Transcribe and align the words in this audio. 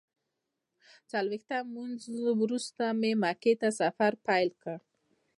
څلویښتم 1.11 1.65
لمونځ 1.67 2.01
وروسته 2.41 2.83
مکې 3.21 3.53
ته 3.61 3.69
سفر 3.81 4.11
پیل 4.27 4.49
کړ. 4.61 4.75